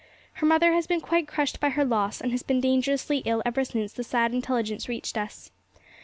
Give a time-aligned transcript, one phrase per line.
[0.33, 3.63] Her mother has been quite crushed by her loss, and has been dangerously ill ever
[3.63, 5.51] since the sad intelligence reached us.